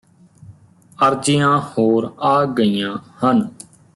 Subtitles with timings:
[0.99, 3.47] ਅਰਜੀਆਂ ਹੋਰ ਆ ਗਈਆਂ ਹਨ